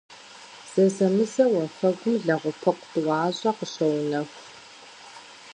Зэзэмызэ 0.71 1.45
уафэгум 1.53 2.15
лэгъупыкъу 2.25 2.87
тӏуащӏэ 2.91 3.51
къыщоунэху. 3.57 4.39